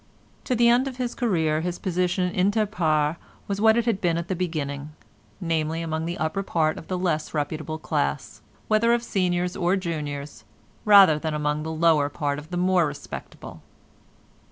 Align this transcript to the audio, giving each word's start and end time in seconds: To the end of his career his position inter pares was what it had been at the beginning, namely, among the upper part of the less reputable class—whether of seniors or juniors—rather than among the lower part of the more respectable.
To 0.45 0.55
the 0.55 0.67
end 0.67 0.87
of 0.87 0.97
his 0.97 1.13
career 1.13 1.61
his 1.61 1.77
position 1.77 2.33
inter 2.33 2.65
pares 2.65 3.17
was 3.47 3.61
what 3.61 3.77
it 3.77 3.85
had 3.85 4.01
been 4.01 4.17
at 4.17 4.29
the 4.29 4.35
beginning, 4.35 4.93
namely, 5.39 5.83
among 5.83 6.05
the 6.07 6.17
upper 6.17 6.41
part 6.41 6.79
of 6.79 6.87
the 6.87 6.97
less 6.97 7.35
reputable 7.35 7.77
class—whether 7.77 8.93
of 8.93 9.03
seniors 9.03 9.55
or 9.55 9.75
juniors—rather 9.75 11.19
than 11.19 11.35
among 11.35 11.61
the 11.61 11.71
lower 11.71 12.09
part 12.09 12.39
of 12.39 12.49
the 12.49 12.57
more 12.57 12.87
respectable. 12.87 13.61